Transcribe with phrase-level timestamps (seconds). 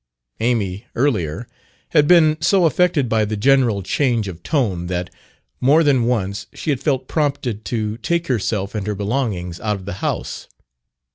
[0.39, 1.47] Amy, earlier,
[1.89, 5.11] had been so affected by the general change of tone that,
[5.59, 9.85] more than once, she had felt prompted to take herself and her belongings out of
[9.85, 10.47] the house.